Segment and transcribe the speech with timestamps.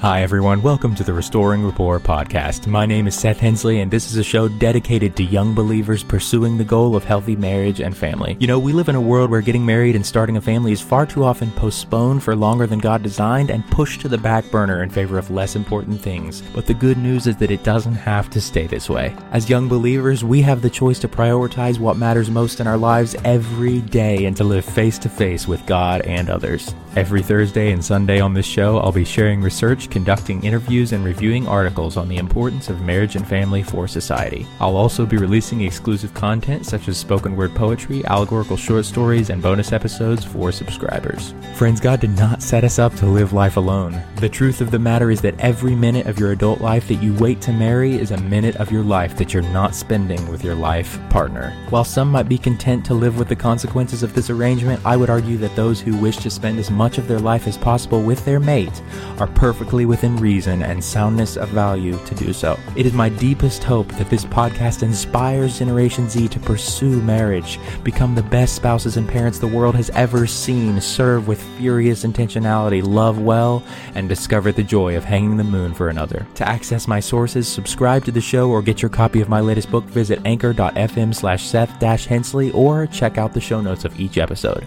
[0.00, 0.60] Hi, everyone.
[0.60, 2.66] Welcome to the Restoring Rapport podcast.
[2.66, 6.58] My name is Seth Hensley, and this is a show dedicated to young believers pursuing
[6.58, 8.36] the goal of healthy marriage and family.
[8.38, 10.82] You know, we live in a world where getting married and starting a family is
[10.82, 14.82] far too often postponed for longer than God designed and pushed to the back burner
[14.82, 16.42] in favor of less important things.
[16.54, 19.16] But the good news is that it doesn't have to stay this way.
[19.32, 23.16] As young believers, we have the choice to prioritize what matters most in our lives
[23.24, 26.74] every day and to live face to face with God and others.
[26.96, 31.46] Every Thursday and Sunday on this show, I'll be sharing research, conducting interviews, and reviewing
[31.46, 34.46] articles on the importance of marriage and family for society.
[34.60, 39.42] I'll also be releasing exclusive content such as spoken word poetry, allegorical short stories, and
[39.42, 41.34] bonus episodes for subscribers.
[41.54, 44.00] Friends, God did not set us up to live life alone.
[44.16, 47.14] The truth of the matter is that every minute of your adult life that you
[47.14, 50.54] wait to marry is a minute of your life that you're not spending with your
[50.54, 51.52] life partner.
[51.70, 55.10] While some might be content to live with the consequences of this arrangement, I would
[55.10, 58.24] argue that those who wish to spend as much of their life as possible with
[58.24, 58.82] their mate
[59.18, 62.58] are perfectly within reason and soundness of value to do so.
[62.76, 68.14] It is my deepest hope that this podcast inspires Generation Z to pursue marriage, become
[68.14, 73.20] the best spouses and parents the world has ever seen, serve with furious intentionality, love
[73.20, 73.62] well,
[73.94, 76.26] and discover the joy of hanging the moon for another.
[76.36, 79.70] To access my sources, subscribe to the show, or get your copy of my latest
[79.70, 84.66] book, visit anchor.fm slash Seth Hensley, or check out the show notes of each episode.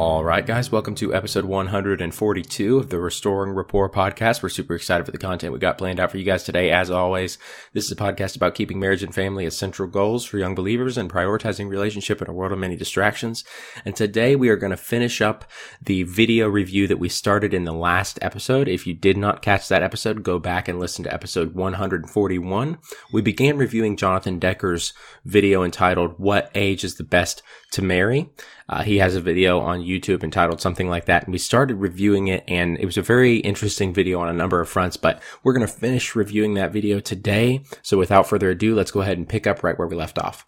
[0.00, 4.42] All right, guys, welcome to episode 142 of the Restoring Rapport podcast.
[4.42, 6.70] We're super excited for the content we got planned out for you guys today.
[6.70, 7.36] As always,
[7.74, 10.96] this is a podcast about keeping marriage and family as central goals for young believers
[10.96, 13.44] and prioritizing relationship in a world of many distractions.
[13.84, 15.44] And today we are going to finish up
[15.82, 18.68] the video review that we started in the last episode.
[18.68, 22.78] If you did not catch that episode, go back and listen to episode 141.
[23.12, 24.94] We began reviewing Jonathan Decker's
[25.26, 28.30] video entitled, What Age is the Best to Marry?
[28.70, 31.24] Uh, he has a video on YouTube entitled something like that.
[31.24, 34.60] And we started reviewing it and it was a very interesting video on a number
[34.60, 37.62] of fronts, but we're going to finish reviewing that video today.
[37.82, 40.46] So without further ado, let's go ahead and pick up right where we left off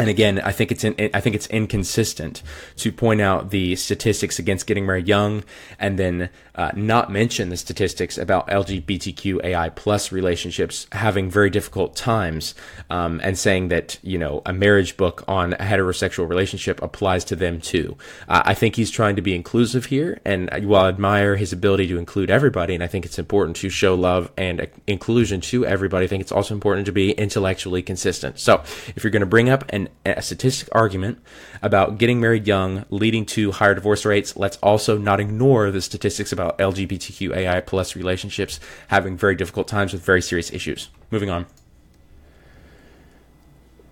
[0.00, 2.42] and again, I think it's in, I think it's inconsistent
[2.76, 5.44] to point out the statistics against getting married young
[5.78, 12.54] and then uh, not mention the statistics about LGBTQAI plus relationships having very difficult times,
[12.88, 17.36] um, and saying that you know a marriage book on a heterosexual relationship applies to
[17.36, 17.96] them too.
[18.26, 21.88] Uh, I think he's trying to be inclusive here, and while I admire his ability
[21.88, 26.06] to include everybody, and I think it's important to show love and inclusion to everybody,
[26.06, 28.38] I think it's also important to be intellectually consistent.
[28.38, 28.62] So
[28.96, 31.18] if you're going to bring up an a statistic argument
[31.62, 36.32] about getting married young leading to higher divorce rates, let's also not ignore the statistics
[36.32, 40.90] about LGBTQAI plus relationships having very difficult times with very serious issues.
[41.10, 41.46] Moving on.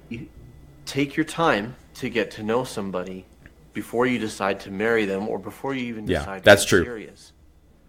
[0.09, 0.29] You
[0.87, 3.27] take your time to get to know somebody
[3.73, 6.85] before you decide to marry them or before you even yeah, decide that's to true.
[6.85, 7.33] serious.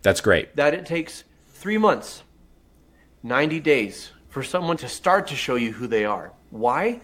[0.02, 0.56] That's great.
[0.56, 2.24] That it takes three months,
[3.24, 6.32] 90 days for someone to start to show you who they are.
[6.52, 7.02] Why?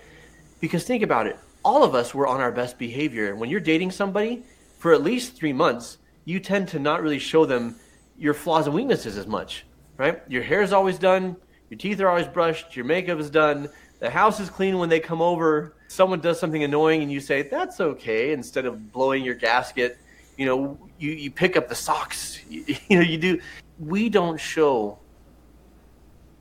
[0.60, 1.38] Because think about it.
[1.64, 3.30] All of us were on our best behavior.
[3.30, 4.44] And when you're dating somebody
[4.78, 7.76] for at least three months, you tend to not really show them
[8.18, 9.66] your flaws and weaknesses as much,
[9.98, 10.22] right?
[10.28, 11.36] Your hair is always done,
[11.70, 15.00] your teeth are always brushed, your makeup is done, the house is clean when they
[15.00, 15.76] come over.
[15.88, 19.98] Someone does something annoying and you say, that's okay, instead of blowing your gasket.
[20.38, 22.40] You know, you, you pick up the socks.
[22.50, 23.42] You, you know, you do.
[23.80, 25.00] We don't show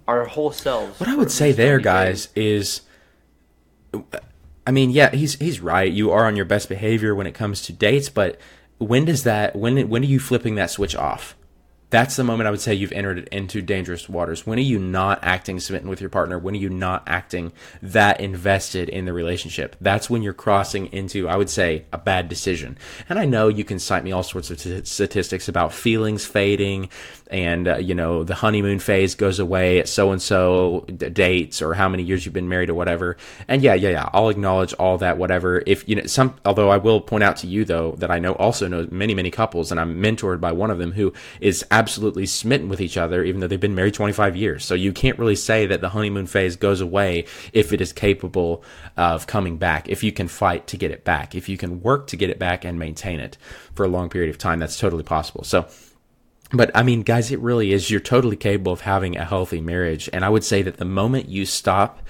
[0.06, 1.00] our whole selves.
[1.00, 2.82] What I would say there, guys, is
[4.66, 5.90] I mean, yeah, he's he's right.
[5.90, 8.38] You are on your best behavior when it comes to dates, but
[8.78, 11.36] when does that when when are you flipping that switch off?
[11.94, 14.44] That's the moment I would say you've entered into dangerous waters.
[14.44, 16.40] When are you not acting smitten with your partner?
[16.40, 19.76] When are you not acting that invested in the relationship?
[19.80, 22.78] That's when you're crossing into, I would say, a bad decision.
[23.08, 26.88] And I know you can cite me all sorts of t- statistics about feelings fading
[27.30, 31.74] and, uh, you know, the honeymoon phase goes away at so and so dates or
[31.74, 33.16] how many years you've been married or whatever.
[33.46, 35.62] And yeah, yeah, yeah, I'll acknowledge all that, whatever.
[35.66, 38.32] If, you know, some, although I will point out to you though that I know
[38.34, 41.83] also know many, many couples and I'm mentored by one of them who is absolutely
[41.84, 44.64] absolutely smitten with each other, even though they've been married 25 years.
[44.64, 48.64] So you can't really say that the honeymoon phase goes away if it is capable
[48.96, 52.06] of coming back, if you can fight to get it back, if you can work
[52.06, 53.36] to get it back and maintain it
[53.74, 54.60] for a long period of time.
[54.60, 55.44] That's totally possible.
[55.44, 55.66] So,
[56.52, 57.90] but I mean, guys, it really is.
[57.90, 60.08] You're totally capable of having a healthy marriage.
[60.10, 62.00] And I would say that the moment you stop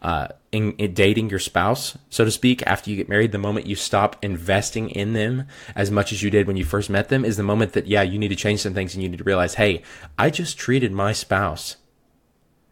[0.00, 3.66] uh, in, in, dating your spouse, so to speak, after you get married, the moment
[3.66, 7.24] you stop investing in them as much as you did when you first met them
[7.24, 9.24] is the moment that, yeah, you need to change some things and you need to
[9.24, 9.82] realize, hey,
[10.16, 11.76] I just treated my spouse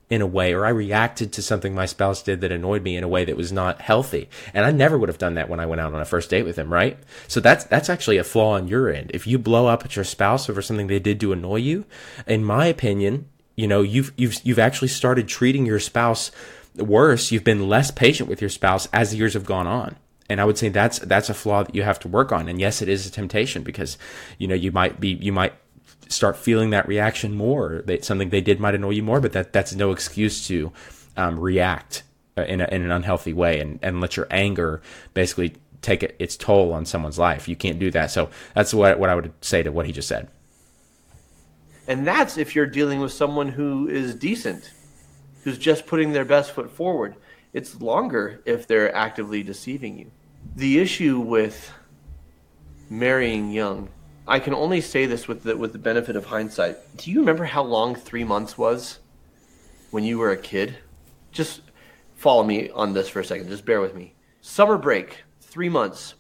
[0.08, 3.02] in a way, or I reacted to something my spouse did that annoyed me in
[3.02, 4.28] a way that was not healthy.
[4.54, 6.44] And I never would have done that when I went out on a first date
[6.44, 6.98] with him, right?
[7.26, 9.10] So that's, that's actually a flaw on your end.
[9.12, 11.86] If you blow up at your spouse over something they did to annoy you,
[12.28, 13.26] in my opinion,
[13.56, 16.30] you know, you've, you've, you've actually started treating your spouse
[16.76, 17.30] worse.
[17.30, 19.96] You've been less patient with your spouse as the years have gone on
[20.32, 22.48] and I would say that's that's a flaw that you have to work on.
[22.48, 23.98] And yes, it is a temptation because
[24.38, 25.52] you know you might be you might
[26.08, 27.82] start feeling that reaction more.
[27.84, 30.72] That something they did might annoy you more, but that that's no excuse to
[31.16, 32.02] um, react
[32.38, 34.80] uh, in, a, in an unhealthy way and and let your anger
[35.12, 37.46] basically take its toll on someone's life.
[37.48, 38.10] You can't do that.
[38.10, 40.28] So that's what what I would say to what he just said.
[41.86, 44.72] And that's if you're dealing with someone who is decent,
[45.42, 47.16] who's just putting their best foot forward.
[47.52, 50.10] It's longer if they're actively deceiving you
[50.56, 51.72] the issue with
[52.90, 53.88] marrying young,
[54.26, 56.76] I can only say this with the, with the benefit of hindsight.
[56.96, 58.98] Do you remember how long three months was
[59.90, 60.76] when you were a kid?
[61.32, 61.62] Just
[62.14, 63.48] follow me on this for a second.
[63.48, 64.14] Just bear with me.
[64.40, 66.14] Summer break, three months,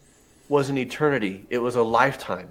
[0.48, 1.46] was an eternity.
[1.50, 2.48] It was a lifetime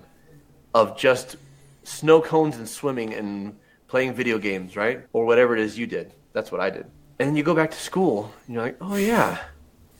[0.73, 1.35] of just
[1.83, 3.57] snow cones and swimming and
[3.87, 5.05] playing video games, right?
[5.11, 6.13] Or whatever it is you did.
[6.33, 6.85] That's what I did.
[7.19, 9.37] And then you go back to school and you're like, oh yeah,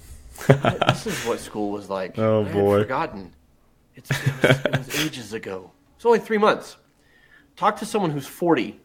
[0.48, 2.18] this is what school was like.
[2.18, 3.34] Oh I boy, forgotten.
[3.96, 5.72] It's, it, was, it was ages ago.
[5.96, 6.78] It's only three months.
[7.56, 8.80] Talk to someone who's forty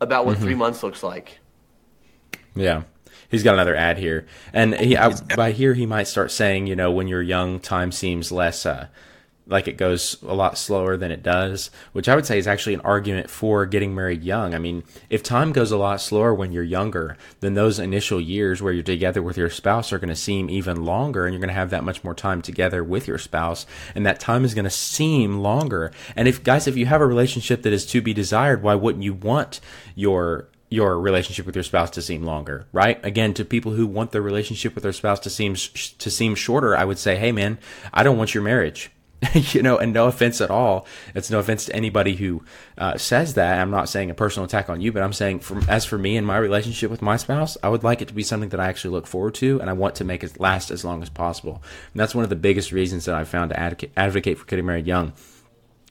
[0.00, 0.44] about what mm-hmm.
[0.44, 1.38] three months looks like.
[2.54, 2.82] Yeah.
[3.28, 6.76] He's got another ad here, and he, I, by here he might start saying, you
[6.76, 8.86] know, when you're young, time seems less uh,
[9.48, 12.74] like it goes a lot slower than it does, which I would say is actually
[12.74, 14.54] an argument for getting married young.
[14.54, 18.60] I mean, if time goes a lot slower when you're younger, then those initial years
[18.60, 21.48] where you're together with your spouse are going to seem even longer and you're going
[21.48, 24.64] to have that much more time together with your spouse and that time is going
[24.64, 25.92] to seem longer.
[26.16, 29.04] And if guys, if you have a relationship that is to be desired, why wouldn't
[29.04, 29.60] you want
[29.94, 32.98] your your relationship with your spouse to seem longer, right?
[33.06, 36.76] Again, to people who want their relationship with their spouse to seem to seem shorter,
[36.76, 37.58] I would say, "Hey man,
[37.94, 38.90] I don't want your marriage
[39.34, 40.86] you know, and no offense at all.
[41.14, 42.42] It's no offense to anybody who
[42.76, 43.58] uh, says that.
[43.58, 46.16] I'm not saying a personal attack on you, but I'm saying, from, as for me
[46.16, 48.68] and my relationship with my spouse, I would like it to be something that I
[48.68, 51.62] actually look forward to, and I want to make it last as long as possible.
[51.92, 54.66] And that's one of the biggest reasons that I found to advocate, advocate for getting
[54.66, 55.12] married young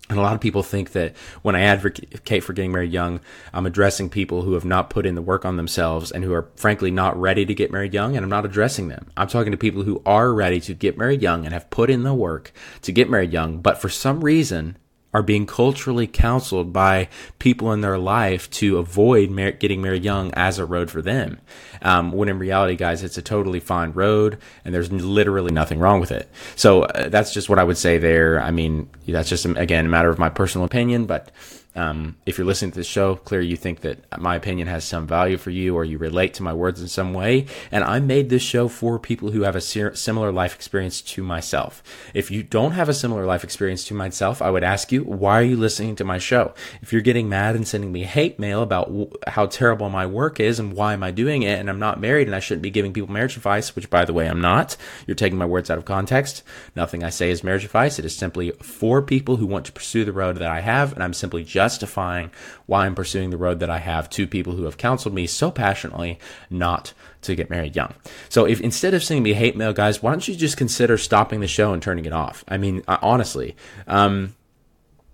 [0.07, 3.21] and a lot of people think that when I advocate for getting married young,
[3.53, 6.47] I'm addressing people who have not put in the work on themselves and who are
[6.55, 9.07] frankly not ready to get married young, and I'm not addressing them.
[9.17, 12.03] I'm talking to people who are ready to get married young and have put in
[12.03, 12.53] the work
[12.83, 14.77] to get married young, but for some reason
[15.15, 17.07] are being culturally counseled by
[17.39, 21.39] people in their life to avoid mar- getting married young as a road for them.
[21.81, 26.01] Um, when in reality, guys, it's a totally fine road and there's literally nothing wrong
[26.01, 26.29] with it.
[26.57, 28.41] So uh, that's just what I would say there.
[28.41, 31.31] I mean, that's just, again, a matter of my personal opinion, but
[31.75, 35.05] um, if you're listening to this show, clear you think that my opinion has some
[35.05, 37.47] value for you or you relate to my words in some way.
[37.69, 41.83] And I made this show for people who have a similar life experience to myself.
[42.13, 45.39] If you don't have a similar life experience to myself, I would ask you, why
[45.39, 46.53] are you listening to my show?
[46.81, 50.39] If you're getting mad and sending me hate mail about w- how terrible my work
[50.39, 52.69] is and why am I doing it and I'm not married and I shouldn't be
[52.69, 54.77] giving people marriage advice, which by the way, I'm not.
[55.07, 56.41] You're taking my words out of context.
[56.73, 57.99] Nothing I say is marriage advice.
[57.99, 61.03] It is simply for people who want to pursue the road that I have and
[61.03, 62.29] I'm simply just justifying
[62.67, 65.49] why I'm pursuing the road that I have to people who have counseled me so
[65.49, 67.95] passionately not to get married young.
[68.29, 71.39] So if instead of sending me hate mail, guys, why don't you just consider stopping
[71.39, 72.43] the show and turning it off?
[72.47, 73.55] I mean, honestly,
[73.87, 74.35] um,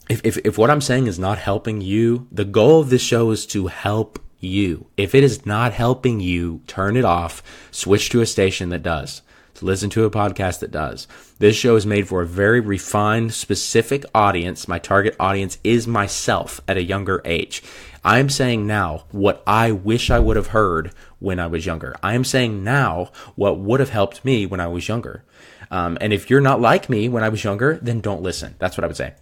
[0.10, 3.32] if, if, if what I'm saying is not helping you, the goal of this show
[3.32, 4.88] is to help you.
[4.98, 7.42] If it is not helping you, turn it off,
[7.72, 9.22] switch to a station that does
[9.62, 11.08] to listen to a podcast that does.
[11.38, 14.68] This show is made for a very refined, specific audience.
[14.68, 17.64] My target audience is myself at a younger age.
[18.04, 21.96] I'm saying now what I wish I would have heard when I was younger.
[22.02, 25.24] I am saying now what would have helped me when I was younger.
[25.70, 28.56] Um, and if you're not like me when I was younger, then don't listen.
[28.58, 29.14] That's what I would say.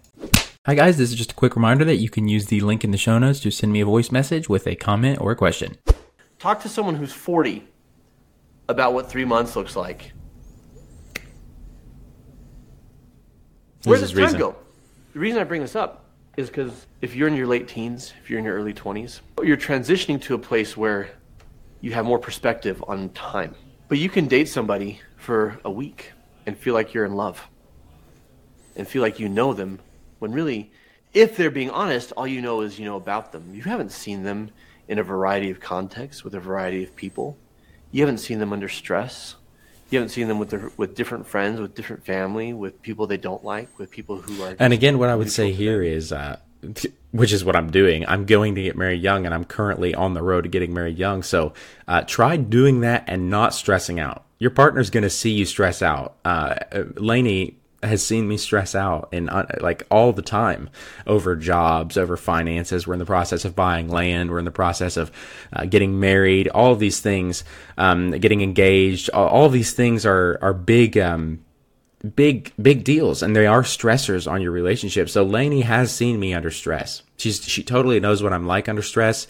[0.64, 0.96] Hi, guys.
[0.96, 3.18] This is just a quick reminder that you can use the link in the show
[3.18, 5.76] notes to send me a voice message with a comment or a question.
[6.38, 7.68] Talk to someone who's 40
[8.70, 10.12] about what three months looks like.
[13.84, 14.38] Where does time reason.
[14.38, 14.56] go?
[15.14, 16.04] The reason I bring this up
[16.36, 19.56] is because if you're in your late teens, if you're in your early 20s, you're
[19.56, 21.10] transitioning to a place where
[21.80, 23.54] you have more perspective on time.
[23.88, 26.12] But you can date somebody for a week
[26.46, 27.48] and feel like you're in love
[28.76, 29.80] and feel like you know them
[30.18, 30.70] when really,
[31.14, 33.54] if they're being honest, all you know is you know about them.
[33.54, 34.50] You haven't seen them
[34.88, 37.38] in a variety of contexts with a variety of people.
[37.90, 39.36] You haven't seen them under stress
[39.92, 43.16] you haven't seen them with their, with different friends, with different family, with people they
[43.16, 44.54] don't like, with people who are.
[44.58, 46.38] And again, what I would say here is, uh,
[47.10, 48.06] which is what I'm doing.
[48.06, 50.98] I'm going to get married young, and I'm currently on the road to getting married
[50.98, 51.22] young.
[51.22, 51.54] So
[51.88, 54.24] uh, try doing that and not stressing out.
[54.38, 56.16] Your partner's going to see you stress out.
[56.24, 56.56] Uh,
[56.96, 60.68] Lainey has seen me stress out and uh, like all the time
[61.06, 62.86] over jobs, over finances.
[62.86, 64.30] We're in the process of buying land.
[64.30, 65.10] We're in the process of
[65.52, 66.48] uh, getting married.
[66.48, 67.44] All these things,
[67.78, 69.10] um, getting engaged.
[69.10, 70.98] All, all these things are are big.
[70.98, 71.44] Um,
[72.16, 76.32] big big deals and they are stressors on your relationship so Lainey has seen me
[76.32, 79.26] under stress she's she totally knows what i'm like under stress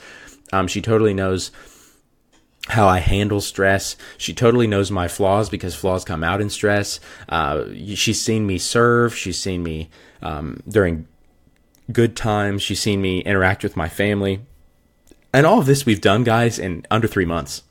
[0.52, 1.50] um, she totally knows
[2.70, 3.96] how I handle stress.
[4.16, 7.00] She totally knows my flaws because flaws come out in stress.
[7.28, 9.16] Uh, she's seen me serve.
[9.16, 9.90] She's seen me
[10.22, 11.06] um, during
[11.92, 12.62] good times.
[12.62, 14.40] She's seen me interact with my family.
[15.32, 17.62] And all of this we've done, guys, in under three months.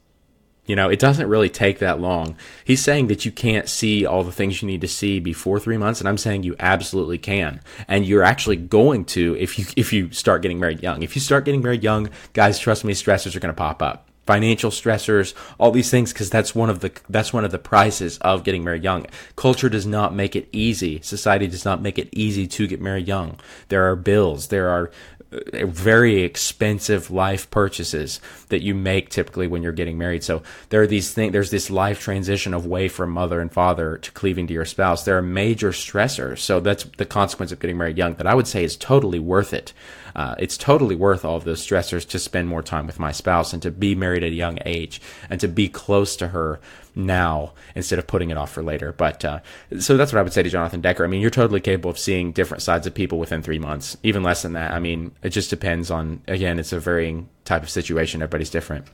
[0.65, 2.35] You know, it doesn't really take that long.
[2.63, 5.77] He's saying that you can't see all the things you need to see before three
[5.77, 9.91] months, and I'm saying you absolutely can, and you're actually going to if you if
[9.91, 11.01] you start getting married young.
[11.01, 14.08] If you start getting married young, guys, trust me, stressors are going to pop up
[14.29, 18.19] financial stressors, all these things, because that's one of the that's one of the prices
[18.19, 19.07] of getting married young.
[19.35, 21.01] Culture does not make it easy.
[21.01, 23.39] Society does not make it easy to get married young.
[23.69, 24.49] There are bills.
[24.49, 24.91] There are
[25.31, 28.19] very expensive life purchases
[28.49, 30.23] that you make typically when you're getting married.
[30.23, 33.97] So there are these things, there's this life transition of way from mother and father
[33.97, 35.03] to cleaving to your spouse.
[35.03, 36.39] There are major stressors.
[36.39, 39.53] So that's the consequence of getting married young that I would say is totally worth
[39.53, 39.73] it
[40.15, 43.53] uh, it's totally worth all of those stressors to spend more time with my spouse
[43.53, 46.59] and to be married at a young age and to be close to her
[46.95, 48.91] now instead of putting it off for later.
[48.93, 49.39] But uh,
[49.79, 51.03] so that's what I would say to Jonathan Decker.
[51.03, 54.23] I mean, you're totally capable of seeing different sides of people within three months, even
[54.23, 54.71] less than that.
[54.71, 58.21] I mean, it just depends on, again, it's a varying type of situation.
[58.21, 58.87] Everybody's different.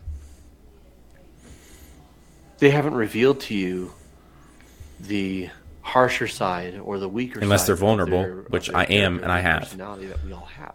[2.60, 3.92] They haven't revealed to you
[5.00, 5.50] the
[5.82, 9.64] harsher side or the weaker unless they're vulnerable, their, which I am and I have.
[9.64, 10.74] Personality that we all have.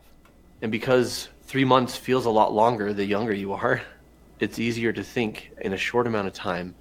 [0.62, 3.82] And because three months feels a lot longer the younger you are,
[4.40, 6.74] it's easier to think in a short amount of time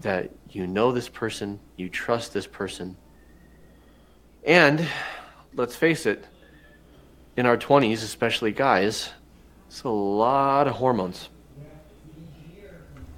[0.00, 2.96] that you know this person, you trust this person.
[4.44, 4.86] And
[5.54, 6.24] let's face it,
[7.36, 9.10] in our 20s, especially guys,
[9.66, 11.28] it's a lot of hormones.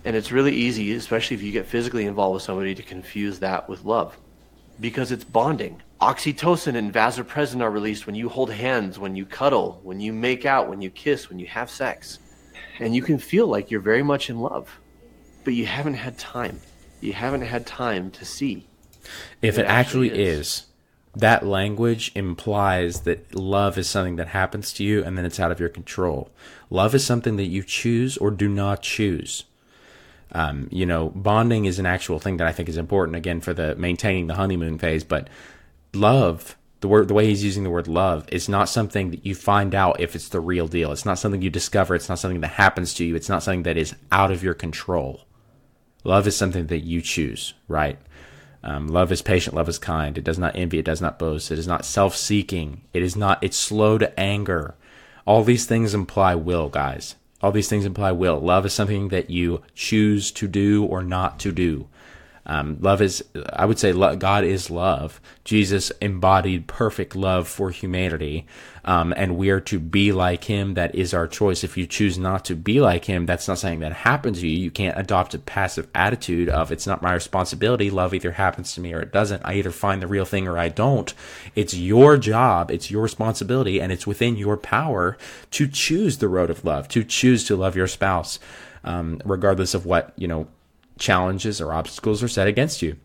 [0.04, 3.68] And it's really easy, especially if you get physically involved with somebody, to confuse that
[3.68, 4.16] with love
[4.80, 5.82] because it's bonding.
[6.00, 10.46] Oxytocin and vasopressin are released when you hold hands, when you cuddle, when you make
[10.46, 12.20] out, when you kiss, when you have sex.
[12.78, 14.78] And you can feel like you're very much in love,
[15.48, 16.60] but you haven't had time.
[17.00, 18.66] You haven't had time to see.
[19.40, 20.38] If it, it actually, actually is.
[20.38, 20.66] is,
[21.16, 25.50] that language implies that love is something that happens to you and then it's out
[25.50, 26.28] of your control.
[26.68, 29.44] Love is something that you choose or do not choose.
[30.32, 33.54] Um, you know, bonding is an actual thing that I think is important again for
[33.54, 35.30] the maintaining the honeymoon phase, but
[35.94, 39.34] love the word the way he's using the word love is not something that you
[39.34, 42.40] find out if it's the real deal it's not something you discover it's not something
[42.40, 45.24] that happens to you it's not something that is out of your control
[46.08, 47.98] love is something that you choose right?
[48.64, 50.18] Um, love is patient love is kind.
[50.18, 51.52] It does not envy it does not boast.
[51.52, 52.82] It is not self-seeking.
[52.92, 54.74] It is not it's slow to anger.
[55.26, 57.14] All these things imply will guys.
[57.40, 58.40] All these things imply will.
[58.40, 61.86] Love is something that you choose to do or not to do
[62.48, 65.20] um, love is, I would say, God is love.
[65.44, 68.46] Jesus embodied perfect love for humanity,
[68.86, 70.72] um, and we are to be like Him.
[70.72, 71.62] That is our choice.
[71.62, 74.58] If you choose not to be like Him, that's not something that happens to you.
[74.58, 77.90] You can't adopt a passive attitude of "It's not my responsibility.
[77.90, 79.42] Love either happens to me or it doesn't.
[79.44, 81.12] I either find the real thing or I don't."
[81.54, 82.70] It's your job.
[82.70, 85.18] It's your responsibility, and it's within your power
[85.50, 88.38] to choose the road of love, to choose to love your spouse.
[88.84, 90.46] Um, regardless of what you know
[90.98, 92.96] challenges or obstacles are set against you.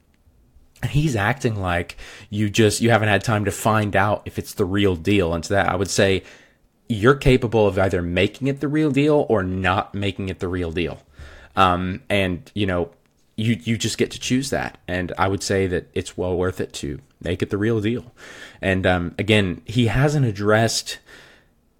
[0.82, 1.98] And he's acting like
[2.30, 5.34] you just you haven't had time to find out if it's the real deal.
[5.34, 6.24] And to that I would say
[6.90, 10.72] you're capable of either making it the real deal or not making it the real
[10.72, 11.00] deal.
[11.56, 12.92] Um, and you know,
[13.36, 14.78] you you just get to choose that.
[14.88, 18.12] And I would say that it's well worth it to make it the real deal.
[18.62, 21.00] And um, again, he hasn't addressed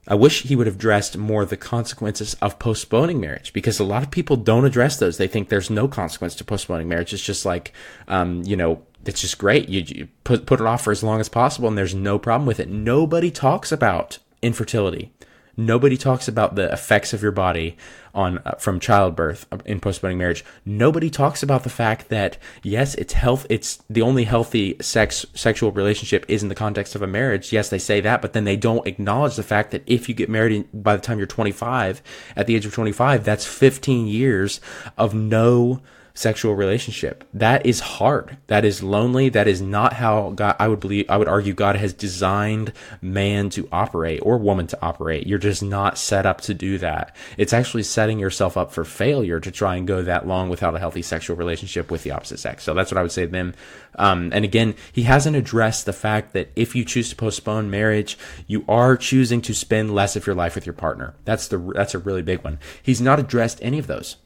[0.08, 4.04] I wish he would have addressed more the consequences of postponing marriage because a lot
[4.04, 5.18] of people don't address those.
[5.18, 7.14] They think there's no consequence to postponing marriage.
[7.14, 7.72] It's just like,
[8.08, 9.70] um, you know, it's just great.
[9.70, 12.46] You, you put put it off for as long as possible, and there's no problem
[12.46, 12.70] with it.
[12.70, 15.14] Nobody talks about infertility.
[15.56, 17.78] Nobody talks about the effects of your body
[18.14, 20.44] on uh, from childbirth uh, in postponing marriage.
[20.66, 23.46] Nobody talks about the fact that yes, it's health.
[23.50, 27.54] It's the only healthy sex sexual relationship is in the context of a marriage.
[27.54, 30.30] Yes, they say that, but then they don't acknowledge the fact that if you get
[30.30, 32.02] married by the time you're 25,
[32.36, 34.60] at the age of 25, that's 15 years
[34.98, 35.82] of no
[36.16, 37.24] sexual relationship.
[37.34, 38.38] That is hard.
[38.48, 39.30] That is lonely.
[39.30, 43.50] That is not how God, I would believe, I would argue God has designed man
[43.52, 45.26] to operate or woman to operate.
[45.26, 47.16] You're just not set up to do that.
[47.38, 50.80] It's actually setting yourself up for failure to try and go that long without a
[50.80, 52.64] healthy sexual relationship with the opposite sex.
[52.64, 53.56] So that's what I would say to them.
[53.96, 58.18] Um, and again, he hasn't addressed the fact that if you choose to postpone marriage,
[58.46, 61.16] you are choosing to spend less of your life with your partner.
[61.26, 62.60] That's the, that's a really big one.
[62.82, 64.18] He's not addressed any of those.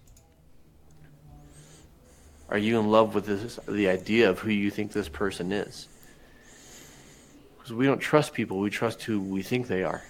[2.50, 5.88] Are you in love with this, the idea of who you think this person is?
[7.58, 10.04] Because we don't trust people, we trust who we think they are.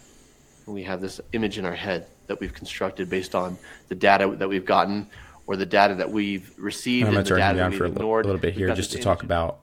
[0.65, 4.35] And we have this image in our head that we've constructed based on the data
[4.37, 5.07] that we've gotten
[5.47, 8.25] or the data that we've received I'm going to turn down for a ignored.
[8.25, 9.59] little, bit here just to talk about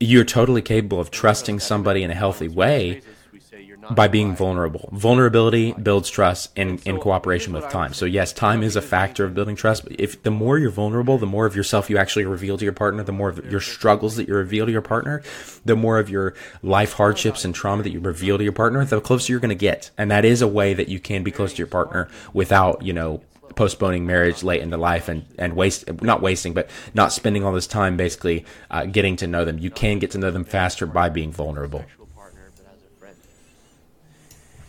[0.00, 4.08] you're totally capable of trusting somebody in a healthy way We say you're not by
[4.08, 4.88] being vulnerable.
[4.92, 7.92] Vulnerability builds trust in, in cooperation with time.
[7.92, 9.84] So yes, time is a factor of building trust.
[9.84, 12.72] But if the more you're vulnerable, the more of yourself you actually reveal to your
[12.72, 15.22] partner, the more of your struggles that you reveal to your partner,
[15.64, 19.00] the more of your life hardships and trauma that you reveal to your partner, the
[19.00, 19.90] closer you're going to get.
[19.98, 22.92] And that is a way that you can be close to your partner without, you
[22.92, 23.22] know,
[23.54, 27.66] postponing marriage late into life and, and waste, not wasting, but not spending all this
[27.66, 29.58] time basically uh, getting to know them.
[29.58, 31.80] You can get to know them faster by being vulnerable.
[31.80, 33.16] sexual partner, but as a friend.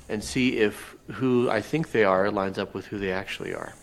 [0.07, 3.73] And see if who I think they are lines up with who they actually are.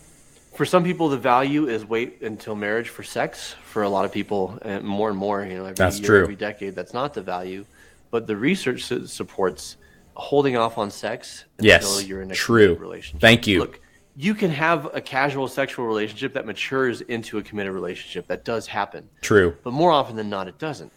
[0.54, 3.56] For some people, the value is wait until marriage for sex.
[3.64, 6.22] For a lot of people, and more and more, you know, every That's year, true.
[6.22, 7.64] every decade, that's not the value.
[8.10, 9.76] But the research supports
[10.14, 12.74] holding off on sex until Yes, you're in a true.
[12.74, 13.20] relationship.
[13.20, 13.60] Thank you.
[13.60, 13.80] Look,
[14.14, 18.26] you can have a casual sexual relationship that matures into a committed relationship.
[18.26, 19.08] That does happen.
[19.22, 19.56] True.
[19.64, 20.92] But more often than not, it doesn't.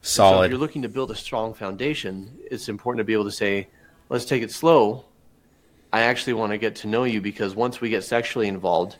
[0.00, 0.46] So Solid.
[0.46, 3.68] if you're looking to build a strong foundation, it's important to be able to say,
[4.08, 5.04] let's take it slow.
[5.92, 8.96] I actually want to get to know you because once we get sexually involved,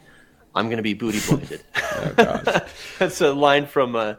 [0.54, 1.64] I'm going to be booty blinded.
[2.98, 4.14] That's a line from uh,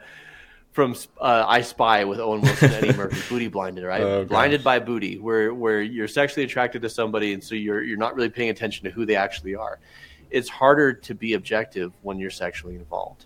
[0.73, 3.21] from uh, I Spy with Owen Wilson and Eddie Murphy.
[3.29, 4.01] Booty blinded, right?
[4.01, 7.97] Oh, blinded by booty, where where you're sexually attracted to somebody, and so you're you're
[7.97, 9.79] not really paying attention to who they actually are.
[10.31, 13.23] It's harder to be objective when you're sexually involved.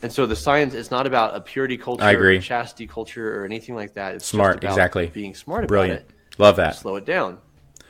[0.00, 2.38] And so the science is not about a purity culture, I agree.
[2.38, 4.14] or chastity culture, or anything like that.
[4.14, 5.06] It's Smart, just about exactly.
[5.08, 6.00] Being smart about Brilliant.
[6.00, 6.10] it.
[6.38, 6.76] Love that.
[6.76, 7.38] Slow it down,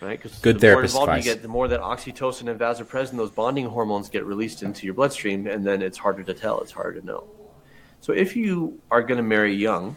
[0.00, 0.21] right?
[0.21, 1.26] Because Good the more involved advice.
[1.26, 4.95] you get, the more that oxytocin and vasopressin, those bonding hormones, get released into your
[4.95, 6.61] bloodstream, and then it's harder to tell.
[6.61, 7.25] It's harder to know.
[8.00, 9.97] So if you are going to marry young,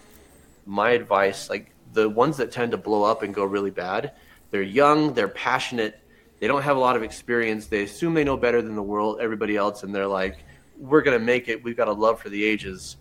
[0.65, 4.13] my advice, like the ones that tend to blow up and go really bad,
[4.51, 5.99] they're young, they're passionate,
[6.39, 9.19] they don't have a lot of experience, they assume they know better than the world,
[9.21, 10.43] everybody else, and they're like,
[10.77, 11.63] we're going to make it.
[11.63, 12.97] We've got a love for the ages.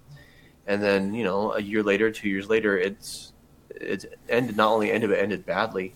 [0.67, 3.33] And then, you know, a year later, two years later, it's
[3.71, 5.95] it's ended not only ended but ended badly.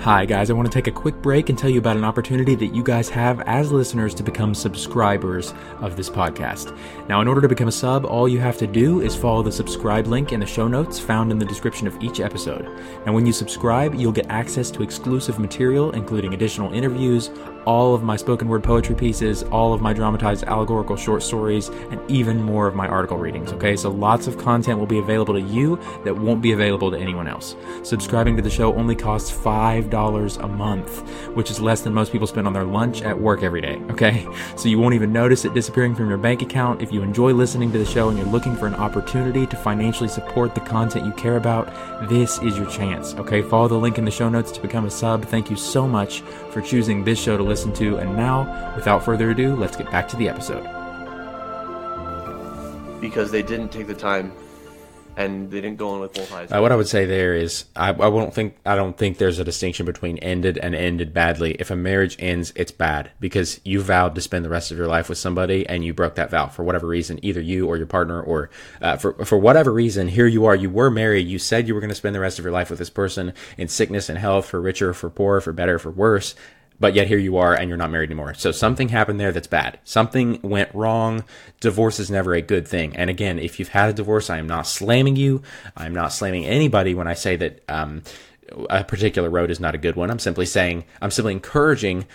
[0.00, 0.50] Hi, guys.
[0.50, 2.84] I want to take a quick break and tell you about an opportunity that you
[2.84, 6.78] guys have as listeners to become subscribers of this podcast.
[7.08, 9.50] Now, in order to become a sub, all you have to do is follow the
[9.50, 12.68] subscribe link in the show notes found in the description of each episode.
[13.04, 17.30] Now, when you subscribe, you'll get access to exclusive material, including additional interviews,
[17.66, 22.00] all of my spoken word poetry pieces, all of my dramatized allegorical short stories, and
[22.08, 23.52] even more of my article readings.
[23.52, 26.98] Okay, so lots of content will be available to you that won't be available to
[26.98, 27.56] anyone else.
[27.82, 31.00] Subscribing to the show only costs $5 a month,
[31.34, 33.82] which is less than most people spend on their lunch at work every day.
[33.90, 34.26] Okay,
[34.56, 36.80] so you won't even notice it disappearing from your bank account.
[36.80, 40.08] If you enjoy listening to the show and you're looking for an opportunity to financially
[40.08, 41.66] support the content you care about,
[42.08, 43.14] this is your chance.
[43.14, 45.24] Okay, follow the link in the show notes to become a sub.
[45.24, 47.96] Thank you so much for choosing this show to listen to.
[47.98, 50.66] And now, without further ado, let's get back to the episode.
[53.00, 54.32] because they didn't take the time
[55.18, 56.52] and they didn't go in with both eyes.
[56.52, 59.38] Uh, what I would say there is, I, I won't think I don't think there's
[59.38, 61.52] a distinction between ended and ended badly.
[61.52, 64.88] If a marriage ends, it's bad because you vowed to spend the rest of your
[64.88, 67.86] life with somebody and you broke that vow for whatever reason, either you or your
[67.86, 68.50] partner, or
[68.82, 70.08] uh, for for whatever reason.
[70.08, 72.38] Here you are, you were married, you said you were going to spend the rest
[72.38, 75.54] of your life with this person in sickness and health, for richer, for poor, for
[75.54, 76.34] better, for worse.
[76.78, 78.34] But yet here you are and you're not married anymore.
[78.34, 79.78] So something happened there that's bad.
[79.84, 81.24] Something went wrong.
[81.60, 82.94] Divorce is never a good thing.
[82.96, 85.42] And again, if you've had a divorce, I am not slamming you.
[85.76, 88.02] I'm not slamming anybody when I say that um,
[88.70, 90.10] a particular road is not a good one.
[90.10, 92.06] I'm simply saying, I'm simply encouraging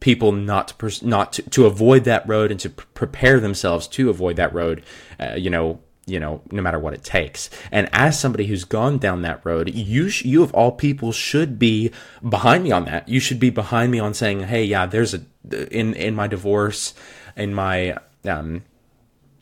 [0.00, 4.10] people not to pers- not to, to avoid that road and to prepare themselves to
[4.10, 4.84] avoid that road.
[5.18, 5.80] Uh, you know,
[6.12, 7.48] you know, no matter what it takes.
[7.70, 11.58] And as somebody who's gone down that road, you sh- you of all people should
[11.58, 11.90] be
[12.28, 13.08] behind me on that.
[13.08, 15.22] You should be behind me on saying, "Hey, yeah, there's a
[15.70, 16.92] in in my divorce,
[17.34, 17.96] in my
[18.26, 18.62] um,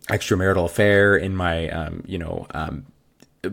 [0.07, 2.87] extramarital affair, in my um, you know." Um,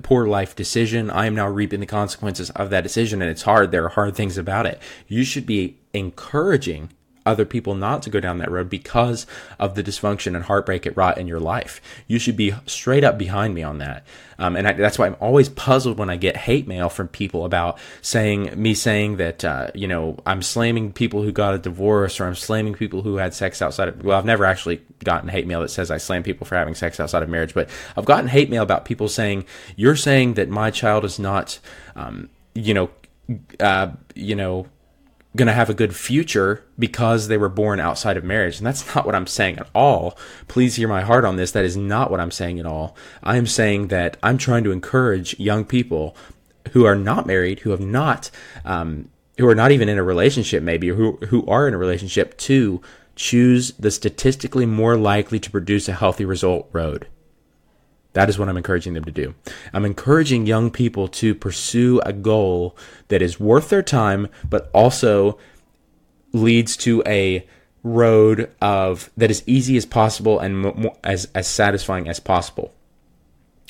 [0.03, 1.09] poor life decision.
[1.09, 3.71] I am now reaping the consequences of that decision, and it's hard.
[3.71, 4.81] There are hard things about it.
[5.07, 6.89] You should be encouraging
[7.27, 9.27] other people not to go down that road because
[9.59, 11.81] of the dysfunction and heartbreak it wrought in your life.
[12.07, 14.05] You should be straight up behind me on that.
[14.39, 17.43] Um, and I, that's why I'm always puzzled when I get hate mail from people
[17.43, 22.19] about saying me saying that uh, you know I'm slamming people who got a divorce
[22.19, 24.03] or I'm slamming people who had sex outside of.
[24.03, 26.99] Well, I've never actually gotten hate mail that says I slam people for having sex
[26.99, 30.71] outside of marriage, but I've gotten hate mail about people saying you're saying that my
[30.71, 31.59] child is not,
[31.95, 32.89] um, you know,
[33.59, 34.67] uh, you know
[35.37, 38.57] going to have a good future because they were born outside of marriage.
[38.57, 40.17] And that's not what I'm saying at all.
[40.49, 41.51] Please hear my heart on this.
[41.51, 42.97] That is not what I'm saying at all.
[43.23, 46.17] I am saying that I'm trying to encourage young people
[46.73, 48.29] who are not married, who have not,
[48.65, 52.37] um, who are not even in a relationship, maybe, who, who are in a relationship,
[52.39, 52.81] to
[53.15, 57.07] choose the statistically more likely to produce a healthy result road.
[58.17, 59.35] That is what I'm encouraging them to do.
[59.73, 62.75] I'm encouraging young people to pursue a goal
[63.09, 65.37] that is worth their time, but also
[66.33, 67.45] leads to a
[67.83, 72.73] road of that is easy as possible and as as satisfying as possible.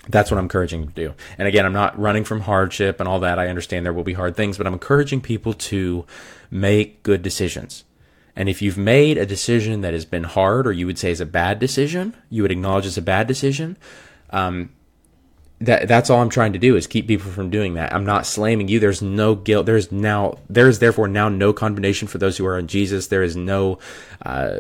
[0.08, 1.14] That's what I'm encouraging them to do.
[1.38, 3.40] And again, I'm not running from hardship and all that.
[3.40, 6.06] I understand there will be hard things, but I'm encouraging people to
[6.50, 7.84] make good decisions.
[8.34, 11.20] And if you've made a decision that has been hard or you would say is
[11.20, 13.76] a bad decision, you would acknowledge it's a bad decision,
[14.30, 14.70] um,
[15.60, 17.94] that that's all I'm trying to do is keep people from doing that.
[17.94, 18.80] I'm not slamming you.
[18.80, 19.66] There's no guilt.
[19.66, 23.08] There's now there is therefore now no condemnation for those who are in Jesus.
[23.08, 23.80] There is no
[24.24, 24.60] uh,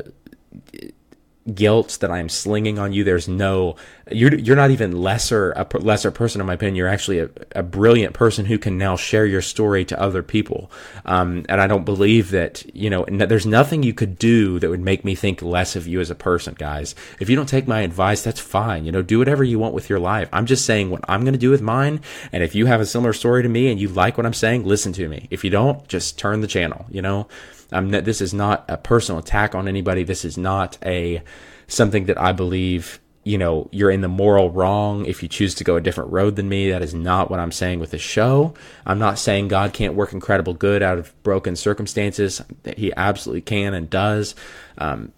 [1.53, 3.03] guilt that I'm slinging on you.
[3.03, 3.75] There's no,
[4.12, 6.75] you're, you're not even lesser, a lesser person in my opinion.
[6.75, 10.71] You're actually a, a brilliant person who can now share your story to other people.
[11.05, 14.81] Um, and I don't believe that, you know, there's nothing you could do that would
[14.81, 16.95] make me think less of you as a person, guys.
[17.19, 18.86] If you don't take my advice, that's fine.
[18.86, 20.29] You know, do whatever you want with your life.
[20.33, 22.01] I'm just saying what I'm going to do with mine.
[22.31, 24.65] And if you have a similar story to me and you like what I'm saying,
[24.65, 25.27] listen to me.
[25.31, 27.27] If you don't, just turn the channel, you know?
[27.71, 30.03] Um, this is not a personal attack on anybody.
[30.03, 31.21] This is not a
[31.67, 35.65] something that I believe you know you're in the moral wrong if you choose to
[35.65, 36.71] go a different road than me.
[36.71, 38.53] That is not what i'm saying with the show.
[38.86, 42.41] I'm not saying god can't work incredible good out of broken circumstances.
[42.77, 44.34] He absolutely can and does.
[44.77, 45.12] Um,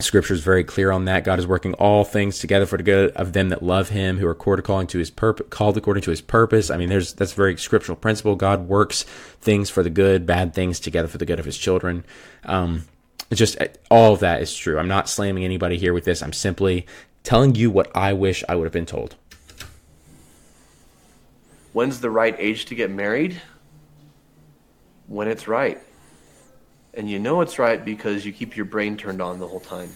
[0.00, 1.22] Scripture is very clear on that.
[1.22, 4.26] God is working all things together for the good of them that love Him, who
[4.26, 5.46] are called according to His purpose.
[5.50, 6.68] Called according to His purpose.
[6.68, 8.34] I mean, there's that's very scriptural principle.
[8.34, 9.04] God works
[9.40, 12.04] things for the good, bad things together for the good of His children.
[12.44, 12.86] Um,
[13.32, 13.56] just
[13.90, 14.78] all of that is true.
[14.78, 16.22] I'm not slamming anybody here with this.
[16.22, 16.86] I'm simply
[17.22, 19.14] telling you what I wish I would have been told.
[21.72, 23.40] When's the right age to get married?
[25.06, 25.80] When it's right.
[26.96, 29.90] And you know it's right because you keep your brain turned on the whole time.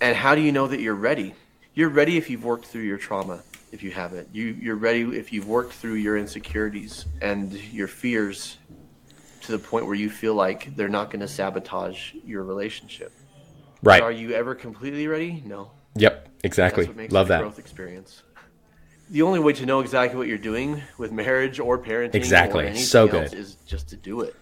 [0.00, 1.34] And how do you know that you're ready?
[1.74, 4.28] You're ready if you've worked through your trauma, if you haven't.
[4.32, 8.58] You, you're ready if you've worked through your insecurities and your fears
[9.42, 13.12] to the point where you feel like they're not going to sabotage your relationship.
[13.82, 14.00] Right.
[14.00, 15.42] But are you ever completely ready?
[15.46, 15.70] No.
[15.94, 16.86] Yep, exactly.
[17.08, 17.40] Love that.
[17.40, 18.22] Growth experience.
[19.10, 22.76] The only way to know exactly what you're doing with marriage or parenting exactly.
[22.76, 23.32] so good.
[23.34, 24.36] is just to do it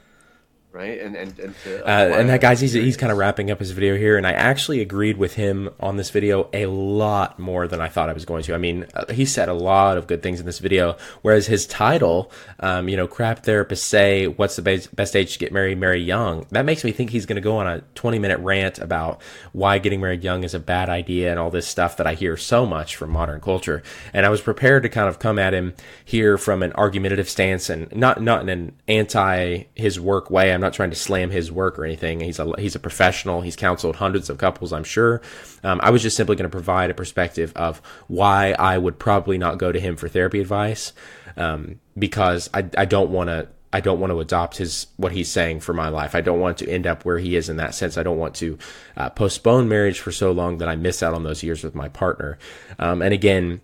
[0.72, 1.00] right?
[1.00, 3.72] And and and to uh, and that guys, he's he's kind of wrapping up his
[3.72, 7.80] video here, and I actually agreed with him on this video a lot more than
[7.80, 8.54] I thought I was going to.
[8.54, 11.66] I mean, uh, he said a lot of good things in this video, whereas his
[11.66, 12.30] title,
[12.60, 15.78] um, you know, crap therapists say, "What's the best, best age to get married?
[15.78, 18.78] Marry young." That makes me think he's going to go on a 20 minute rant
[18.78, 19.20] about
[19.52, 22.36] why getting married young is a bad idea and all this stuff that I hear
[22.36, 23.82] so much from modern culture.
[24.12, 27.68] And I was prepared to kind of come at him here from an argumentative stance
[27.68, 30.52] and not not in an anti his work way.
[30.52, 32.20] I'm I'm not trying to slam his work or anything.
[32.20, 33.40] He's a he's a professional.
[33.40, 35.22] He's counseled hundreds of couples, I'm sure.
[35.64, 39.38] Um, I was just simply going to provide a perspective of why I would probably
[39.38, 40.92] not go to him for therapy advice
[41.38, 43.48] um, because I I don't want to.
[43.72, 46.14] I don't want to adopt his what he's saying for my life.
[46.14, 47.96] I don't want to end up where he is in that sense.
[47.96, 48.58] I don't want to
[48.96, 51.88] uh, postpone marriage for so long that I miss out on those years with my
[51.88, 52.36] partner.
[52.80, 53.60] Um, and again,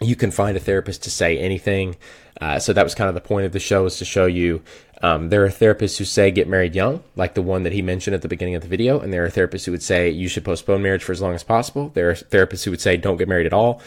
[0.00, 1.96] you can find a therapist to say anything.
[2.40, 4.62] Uh, so that was kind of the point of the show is to show you
[5.02, 8.14] um, there are therapists who say get married young, like the one that he mentioned
[8.14, 10.44] at the beginning of the video, and there are therapists who would say you should
[10.44, 11.90] postpone marriage for as long as possible.
[11.90, 13.82] There are therapists who would say don't get married at all.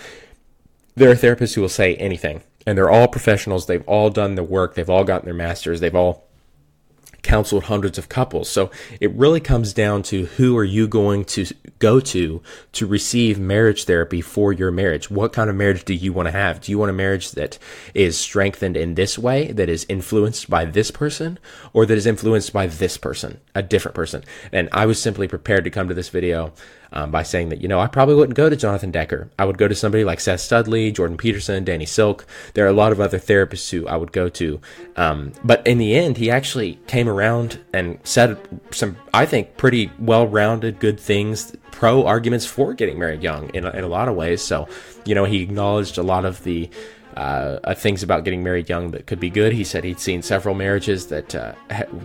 [0.95, 3.65] There are therapists who will say anything, and they're all professionals.
[3.65, 4.75] They've all done the work.
[4.75, 5.79] They've all gotten their masters.
[5.79, 6.26] They've all
[7.23, 8.49] counseled hundreds of couples.
[8.49, 11.45] So it really comes down to who are you going to
[11.79, 12.41] go to
[12.73, 15.11] to receive marriage therapy for your marriage?
[15.11, 16.61] What kind of marriage do you want to have?
[16.61, 17.57] Do you want a marriage that
[17.93, 21.39] is strengthened in this way, that is influenced by this person,
[21.73, 24.23] or that is influenced by this person, a different person?
[24.51, 26.53] And I was simply prepared to come to this video
[26.91, 29.29] um, by saying that, you know, I probably wouldn't go to Jonathan Decker.
[29.37, 32.25] I would go to somebody like Seth Studley, Jordan Peterson, Danny Silk.
[32.53, 34.59] There are a lot of other therapists who I would go to.
[34.95, 38.37] Um, but in the end, he actually came around and said
[38.71, 43.63] some, I think, pretty well rounded, good things, pro arguments for getting married young in,
[43.63, 44.41] in a lot of ways.
[44.41, 44.67] So,
[45.05, 46.71] you know, he acknowledged a lot of the
[47.15, 49.53] uh, uh, things about getting married young that could be good.
[49.53, 51.53] He said he'd seen several marriages that uh,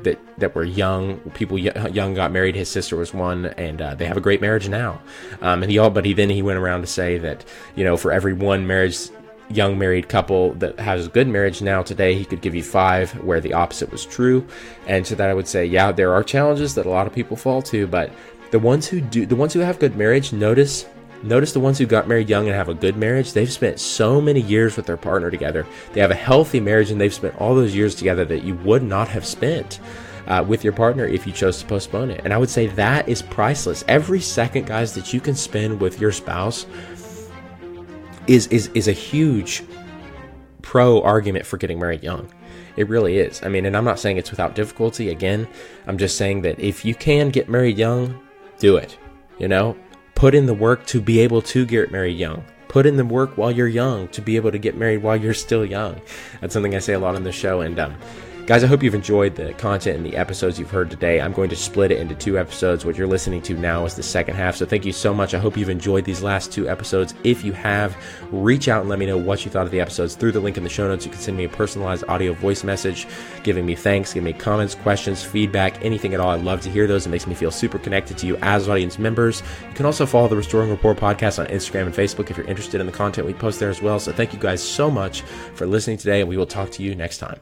[0.02, 1.20] that that were young.
[1.30, 2.54] People young got married.
[2.54, 5.00] His sister was one, and uh, they have a great marriage now.
[5.40, 7.96] Um, and he all, but he then he went around to say that you know
[7.96, 9.08] for every one marriage
[9.50, 13.12] young married couple that has a good marriage now today he could give you five
[13.22, 14.46] where the opposite was true
[14.86, 17.36] and to that i would say yeah there are challenges that a lot of people
[17.36, 18.10] fall to but
[18.52, 20.86] the ones who do the ones who have good marriage notice
[21.22, 24.20] Notice the ones who got married young and have a good marriage, they've spent so
[24.20, 25.64] many years with their partner together.
[25.92, 28.82] They have a healthy marriage and they've spent all those years together that you would
[28.82, 29.80] not have spent.
[30.24, 32.20] Uh, with your partner if you chose to postpone it.
[32.22, 33.84] And I would say that is priceless.
[33.88, 36.64] Every second, guys, that you can spend with your spouse
[38.28, 39.64] is is is a huge
[40.62, 42.32] pro argument for getting married young.
[42.76, 43.42] It really is.
[43.42, 45.10] I mean, and I'm not saying it's without difficulty.
[45.10, 45.48] Again,
[45.88, 48.16] I'm just saying that if you can get married young,
[48.62, 48.96] do it.
[49.38, 49.76] You know,
[50.22, 52.44] Put in the work to be able to get married young.
[52.68, 55.34] Put in the work while you're young to be able to get married while you're
[55.34, 56.00] still young.
[56.40, 57.60] That's something I say a lot on the show.
[57.60, 57.96] And um,
[58.44, 61.20] Guys, I hope you've enjoyed the content and the episodes you've heard today.
[61.20, 62.84] I'm going to split it into two episodes.
[62.84, 64.56] What you're listening to now is the second half.
[64.56, 65.32] So thank you so much.
[65.32, 67.14] I hope you've enjoyed these last two episodes.
[67.22, 67.96] If you have,
[68.32, 70.56] reach out and let me know what you thought of the episodes through the link
[70.56, 71.04] in the show notes.
[71.04, 73.06] You can send me a personalized audio voice message
[73.44, 76.30] giving me thanks, giving me comments, questions, feedback, anything at all.
[76.30, 77.06] I'd love to hear those.
[77.06, 79.40] It makes me feel super connected to you as audience members.
[79.68, 82.80] You can also follow the Restoring Rapport podcast on Instagram and Facebook if you're interested
[82.80, 84.00] in the content we post there as well.
[84.00, 85.22] So thank you guys so much
[85.54, 87.38] for listening today, and we will talk to you next time.